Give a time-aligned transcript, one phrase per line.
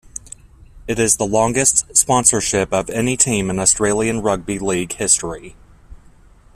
[0.87, 5.55] It is the longest sponsorship of any team in Australian Rugby League history.